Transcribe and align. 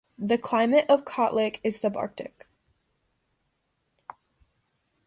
The 0.17 0.39
climate 0.39 0.87
of 0.89 1.05
Kotlik 1.05 1.59
is 1.63 1.79
subarctic. 1.79 2.31